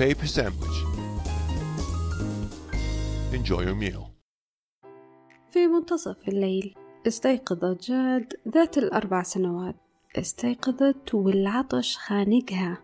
Paper 0.00 0.26
sandwich. 0.26 0.78
Enjoy 3.34 3.60
your 3.66 3.74
meal. 3.74 4.10
في 5.50 5.66
منتصف 5.66 6.28
الليل 6.28 6.74
استيقظت 7.06 7.90
جاد 7.90 8.34
ذات 8.48 8.78
الأربع 8.78 9.22
سنوات 9.22 9.76
استيقظت 10.18 11.14
والعطش 11.14 11.96
خانقها 11.96 12.78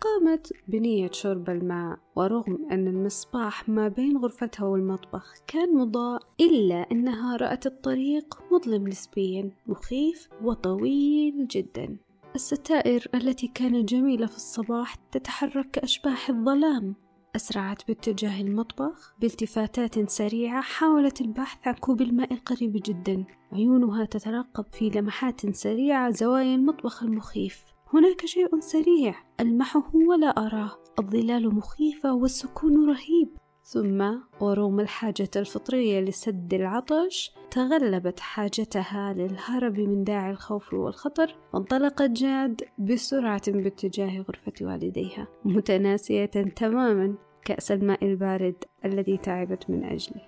قامت 0.00 0.52
بنية 0.68 1.10
شرب 1.12 1.50
الماء 1.50 1.98
ورغم 2.16 2.66
أن 2.70 2.88
المصباح 2.88 3.68
ما 3.68 3.88
بين 3.88 4.16
غرفتها 4.16 4.64
والمطبخ 4.64 5.34
كان 5.46 5.76
مضاء 5.76 6.22
إلا 6.40 6.86
أنها 6.92 7.36
رأت 7.36 7.66
الطريق 7.66 8.38
مظلم 8.52 8.88
نسبيا 8.88 9.50
مخيف 9.66 10.28
وطويل 10.42 11.46
جدا 11.48 11.96
الستائر 12.34 13.06
التي 13.14 13.48
كانت 13.48 13.88
جميلة 13.88 14.26
في 14.26 14.36
الصباح 14.36 14.94
تتحرك 14.94 15.70
كأشباح 15.70 16.28
الظلام. 16.28 16.94
أسرعت 17.36 17.88
باتجاه 17.88 18.40
المطبخ 18.40 19.14
بالتفاتات 19.20 20.10
سريعة 20.10 20.60
حاولت 20.62 21.20
البحث 21.20 21.68
عن 21.68 21.74
كوب 21.74 22.02
الماء 22.02 22.32
القريب 22.32 22.72
جدا. 22.84 23.24
عيونها 23.52 24.04
تترقب 24.04 24.64
في 24.72 24.90
لمحات 24.90 25.56
سريعة 25.56 26.10
زوايا 26.10 26.54
المطبخ 26.54 27.02
المخيف. 27.02 27.64
هناك 27.94 28.26
شيء 28.26 28.60
سريع 28.60 29.14
ألمحه 29.40 29.90
ولا 29.94 30.28
أراه. 30.28 30.70
الظلال 30.98 31.54
مخيفة 31.54 32.14
والسكون 32.14 32.90
رهيب. 32.90 33.28
ثم 33.62 34.14
ورغم 34.40 34.80
الحاجة 34.80 35.30
الفطرية 35.36 36.00
لسد 36.00 36.54
العطش 36.54 37.32
تغلبت 37.50 38.20
حاجتها 38.20 39.12
للهرب 39.12 39.78
من 39.80 40.04
داعي 40.04 40.30
الخوف 40.30 40.74
والخطر 40.74 41.36
وانطلقت 41.52 42.10
جاد 42.10 42.62
بسرعة 42.78 43.52
باتجاه 43.52 44.18
غرفة 44.18 44.52
والديها 44.60 45.28
متناسية 45.44 46.26
تماما 46.56 47.14
كأس 47.44 47.72
الماء 47.72 48.04
البارد 48.04 48.64
الذي 48.84 49.16
تعبت 49.16 49.70
من 49.70 49.84
أجله. 49.84 50.20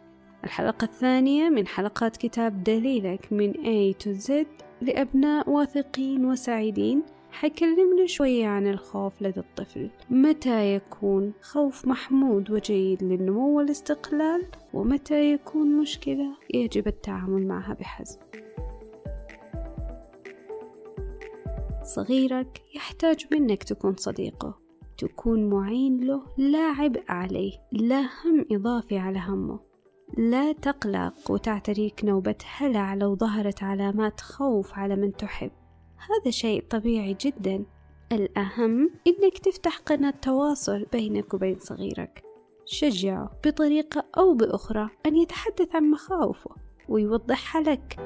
الحلقة 0.45 0.85
الثانية 0.85 1.49
من 1.49 1.67
حلقات 1.67 2.17
كتاب 2.17 2.63
دليلك 2.65 3.33
من 3.33 3.53
A 3.53 3.95
to 4.05 4.27
Z 4.27 4.33
لأبناء 4.81 5.51
واثقين 5.51 6.25
وسعيدين 6.25 7.03
حيكلمنا 7.33 8.07
شوية 8.07 8.47
عن 8.47 8.67
الخوف 8.67 9.23
لدى 9.23 9.41
الطفل. 9.41 9.91
متى 10.11 10.75
يكون 10.75 11.33
خوف 11.43 11.87
محمود 11.87 12.51
وجيد 12.51 13.03
للنمو 13.03 13.59
والاستقلال؟ 13.59 14.47
ومتى 14.73 15.33
يكون 15.33 15.81
مشكلة؟ 15.81 16.37
يجب 16.55 16.87
التعامل 16.87 17.47
معها 17.47 17.75
بحزم. 17.75 18.21
صغيرك 21.83 22.63
يحتاج 22.75 23.27
منك 23.33 23.63
تكون 23.63 23.97
صديقه. 23.97 24.59
تكون 24.99 25.51
معين 25.51 26.05
له 26.05 26.23
لا 26.39 26.59
عبء 26.79 27.03
عليه. 27.09 27.53
لا 27.73 28.01
هم 28.01 28.47
إضافي 28.53 28.99
على 28.99 29.19
همه. 29.19 29.61
لا 30.19 30.53
تقلق 30.53 31.31
وتعتريك 31.31 32.05
نوبة 32.05 32.39
هلع 32.57 32.95
لو 32.95 33.17
ظهرت 33.17 33.63
علامات 33.63 34.21
خوف 34.21 34.75
على 34.75 34.97
من 34.97 35.13
تحب. 35.13 35.51
هذا 36.11 36.31
شيء 36.31 36.65
طبيعي 36.71 37.17
جدا. 37.21 37.65
الأهم 38.13 38.91
إنك 39.07 39.39
تفتح 39.39 39.79
قناة 39.79 40.15
تواصل 40.23 40.87
بينك 40.93 41.35
وبين 41.35 41.59
صغيرك. 41.59 42.23
شجعه 42.65 43.31
بطريقة 43.47 44.05
أو 44.19 44.35
بأخرى 44.35 44.89
أن 45.07 45.17
يتحدث 45.17 45.75
عن 45.77 45.91
مخاوفه 45.91 46.51
ويوضحها 46.89 47.63
لك. 47.63 48.01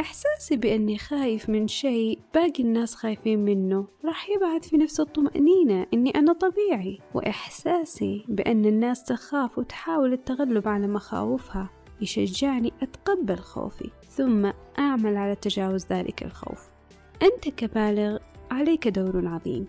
إحساسي 0.00 0.56
بأني 0.56 0.98
خايف 0.98 1.48
من 1.48 1.68
شيء 1.68 2.18
باقي 2.34 2.62
الناس 2.62 2.94
خايفين 2.94 3.44
منه 3.44 3.86
راح 4.04 4.28
يبعث 4.30 4.68
في 4.68 4.76
نفس 4.76 5.00
الطمأنينة 5.00 5.86
أني 5.94 6.10
أنا 6.10 6.32
طبيعي. 6.32 7.00
وإحساسي 7.14 8.24
بأن 8.28 8.64
الناس 8.64 9.04
تخاف 9.04 9.58
وتحاول 9.58 10.12
التغلب 10.12 10.68
على 10.68 10.86
مخاوفها 10.86 11.70
يشجعني 12.00 12.72
أتقبل 12.82 13.36
خوفي 13.36 13.90
ثم 14.08 14.50
أعمل 14.78 15.16
على 15.16 15.34
تجاوز 15.34 15.86
ذلك 15.90 16.22
الخوف. 16.22 16.68
أنت 17.22 17.48
كبالغ 17.48 18.18
عليك 18.50 18.88
دور 18.88 19.26
عظيم. 19.26 19.66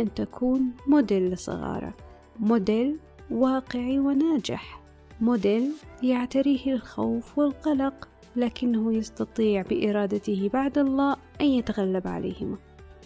أن 0.00 0.14
تكون 0.14 0.70
موديل 0.86 1.30
لصغارك 1.30 1.94
موديل 2.40 2.98
واقعي 3.30 3.98
وناجح. 3.98 4.80
موديل 5.20 5.72
يعتريه 6.02 6.72
الخوف 6.72 7.38
والقلق 7.38 8.08
لكنه 8.36 8.92
يستطيع 8.92 9.62
بإرادته 9.62 10.50
بعد 10.52 10.78
الله 10.78 11.16
أن 11.40 11.46
يتغلب 11.46 12.08
عليهما. 12.08 12.56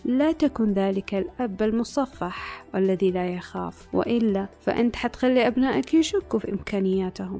لا 0.04 0.32
تكن 0.32 0.72
ذلك 0.72 1.14
الأب 1.14 1.62
المصفح 1.62 2.64
الذي 2.74 3.10
لا 3.10 3.28
يخاف 3.28 3.94
وإلا 3.94 4.48
فأنت 4.60 4.96
حتخلي 4.96 5.46
أبنائك 5.46 5.94
يشكوا 5.94 6.38
في 6.38 6.52
إمكانياتهم. 6.52 7.38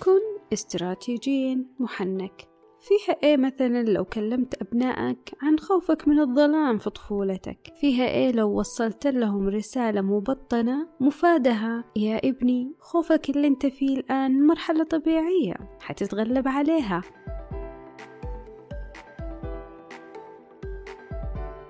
كن 0.00 0.37
استراتيجيا 0.52 1.64
محنك. 1.78 2.48
فيها 2.80 3.16
إيه 3.22 3.36
مثلا 3.36 3.82
لو 3.82 4.04
كلمت 4.04 4.62
أبنائك 4.62 5.34
عن 5.42 5.58
خوفك 5.58 6.08
من 6.08 6.20
الظلام 6.20 6.78
في 6.78 6.90
طفولتك؟ 6.90 7.72
فيها 7.80 8.08
إيه 8.08 8.32
لو 8.32 8.58
وصلت 8.58 9.06
لهم 9.06 9.48
رسالة 9.48 10.00
مبطنة 10.00 10.88
مفادها؟ 11.00 11.84
يا 11.96 12.16
ابني 12.28 12.72
خوفك 12.78 13.30
اللي 13.30 13.46
أنت 13.46 13.66
فيه 13.66 13.96
الآن 13.96 14.46
مرحلة 14.46 14.84
طبيعية 14.84 15.54
حتتغلب 15.80 16.48
عليها. 16.48 17.02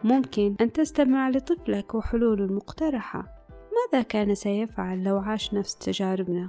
ممكن 0.05 0.57
أن 0.61 0.73
تستمع 0.73 1.29
لطفلك 1.29 1.95
وحلوله 1.95 2.45
المقترحة 2.45 3.25
ماذا 3.93 4.03
كان 4.03 4.35
سيفعل 4.35 5.05
لو 5.05 5.19
عاش 5.19 5.55
نفس 5.55 5.77
تجاربنا؟ 5.77 6.49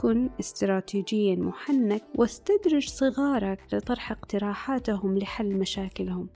كن 0.00 0.30
استراتيجيا 0.40 1.36
محنك 1.36 2.02
واستدرج 2.14 2.88
صغارك 2.88 3.60
لطرح 3.72 4.10
اقتراحاتهم 4.12 5.18
لحل 5.18 5.54
مشاكلهم. 5.54 6.28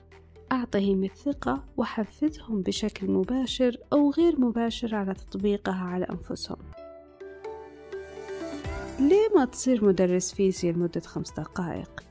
أعطهم 0.51 1.03
الثقة 1.03 1.63
وحفزهم 1.77 2.61
بشكل 2.61 3.11
مباشر 3.11 3.77
أو 3.93 4.11
غير 4.11 4.41
مباشر 4.41 4.95
على 4.95 5.13
تطبيقها 5.13 5.83
على 5.83 6.05
أنفسهم. 6.05 6.57
ليه 8.99 9.29
ما 9.35 9.45
تصير 9.45 9.85
مدرس 9.85 10.33
فيزياء 10.33 10.73
لمدة 10.73 11.01
خمس 11.01 11.31
دقائق؟ 11.31 12.03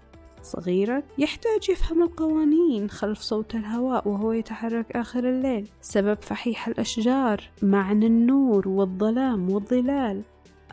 صغيرك 0.43 1.05
يحتاج 1.19 1.71
يفهم 1.71 2.03
القوانين 2.03 2.91
خلف 2.91 3.21
صوت 3.21 3.55
الهواء 3.55 4.09
وهو 4.09 4.33
يتحرك 4.33 4.97
آخر 4.97 5.29
الليل. 5.29 5.69
سبب 5.81 6.23
فحيح 6.23 6.69
الأشجار 6.69 7.51
معنى 7.63 8.07
النور 8.07 8.69
والظلام 8.69 9.51
والظلال. 9.51 10.23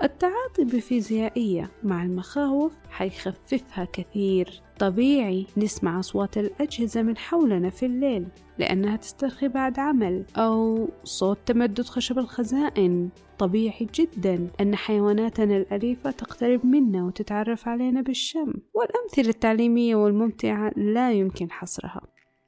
التعاطي 0.04 0.64
بفيزيائية 0.64 1.72
مع 1.84 2.04
المخاوف 2.04 2.74
حيخففها 2.90 3.88
كثير. 3.94 4.62
طبيعي 4.80 5.46
نسمع 5.58 6.00
أصوات 6.00 6.38
الأجهزة 6.38 7.02
من 7.02 7.18
حولنا 7.18 7.70
في 7.70 7.86
الليل 7.86 8.28
لأنها 8.58 8.96
تسترخي 8.96 9.48
بعد 9.48 9.80
عمل 9.80 10.26
أو 10.38 10.88
صوت 11.04 11.38
تمدد 11.46 11.82
خشب 11.82 12.20
الخزائن. 12.20 13.10
طبيعي 13.40 13.88
جدا 13.96 14.48
أن 14.62 14.76
حيواناتنا 14.76 15.58
الأليفة 15.58 16.12
تقترب 16.12 16.66
منا 16.66 17.06
وتتعرف 17.06 17.68
علينا 17.68 18.02
بالشم. 18.02 18.54
والأمثلة 18.74 19.30
التعليمية 19.30 19.96
والممتعة 19.96 20.72
لا 20.76 21.12
يمكن 21.12 21.52
حصرها. 21.52 22.02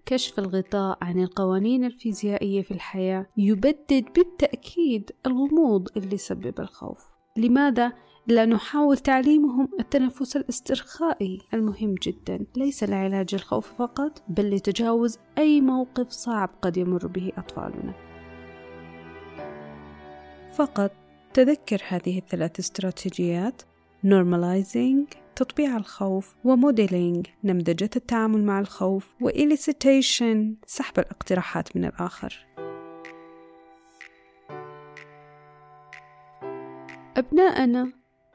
كشف 0.06 0.39
الغطاء 0.39 0.97
عن 1.01 1.23
القوانين 1.23 1.85
الفيزيائية 1.85 2.62
في 2.62 2.72
الحياة 2.72 3.25
يبدد 3.38 4.06
بالتأكيد 4.16 5.12
الغموض 5.25 5.88
اللي 5.97 6.18
سبب 6.18 6.59
الخوف. 6.59 7.10
لماذا؟ 7.38 7.94
لا 8.28 8.46
نحاول 8.46 8.97
تعليمهم 8.97 9.68
التنفس 9.80 10.38
الاسترخائي 10.38 11.40
المهم 11.53 11.96
جدا 12.03 12.46
ليس 12.58 12.84
لعلاج 12.84 13.28
الخوف 13.34 13.74
فقط 13.74 14.24
بل 14.28 14.56
لتجاوز 14.56 15.18
أي 15.38 15.62
موقف 15.62 16.09
صعب 16.09 16.50
قد 16.62 16.78
يمر 16.78 17.08
به 17.08 17.31
أطفالنا 17.38 17.94
فقط 20.54 20.92
تذكر 21.33 21.81
هذه 21.88 22.18
الثلاث 22.18 22.60
استراتيجيات 22.60 23.62
normalizing 24.06 25.18
تطبيع 25.36 25.77
الخوف 25.77 26.36
و 26.44 26.53
modeling 26.53 27.27
نمذجة 27.44 27.89
التعامل 27.95 28.44
مع 28.44 28.60
الخوف 28.60 29.16
و 29.21 29.33
elicitation 29.33 30.56
سحب 30.66 31.00
الاقتراحات 31.00 31.77
من 31.77 31.86
الآخر 31.86 32.45
أبناءنا 37.21 37.91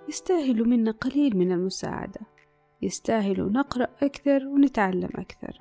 يستاهلوا 0.09 0.67
منا 0.67 0.91
قليل 0.91 1.37
من 1.37 1.53
المساعدة 1.53 2.21
يستاهلوا 2.83 3.51
نقرأ 3.51 3.89
أكثر 4.03 4.47
ونتعلم 4.47 5.11
أكثر 5.15 5.61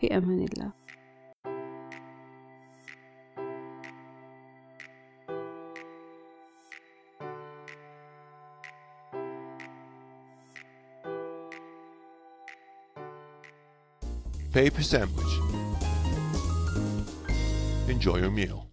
في 0.00 0.16
أمان 0.16 0.46
الله 0.52 0.72
Paper 14.52 14.82
sandwich. 14.82 15.34
Enjoy 17.88 18.18
your 18.18 18.30
meal. 18.30 18.66